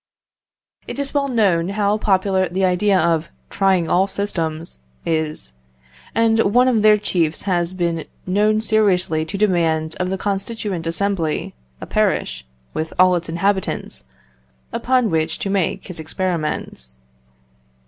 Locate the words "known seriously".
8.25-9.25